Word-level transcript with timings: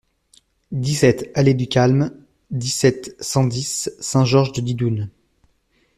dix-sept 0.71 1.29
allée 1.35 1.53
du 1.53 1.67
Calme, 1.67 2.09
dix-sept, 2.49 3.15
cent 3.21 3.43
dix, 3.43 3.87
Saint-Georges-de-Didonne 3.99 5.11